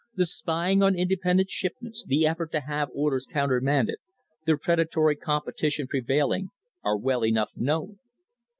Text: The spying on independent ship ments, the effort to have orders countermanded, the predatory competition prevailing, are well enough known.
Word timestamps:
The 0.15 0.25
spying 0.25 0.81
on 0.81 0.95
independent 0.95 1.51
ship 1.51 1.73
ments, 1.79 2.03
the 2.03 2.25
effort 2.25 2.51
to 2.53 2.61
have 2.61 2.89
orders 2.91 3.27
countermanded, 3.27 3.99
the 4.47 4.57
predatory 4.57 5.15
competition 5.15 5.85
prevailing, 5.87 6.49
are 6.83 6.97
well 6.97 7.23
enough 7.23 7.51
known. 7.55 7.99